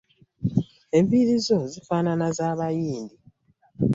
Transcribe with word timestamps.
Enviiri 0.97 1.35
zo 1.47 1.59
zifaanana 1.73 2.27
za 2.37 2.49
bayindi! 2.59 3.15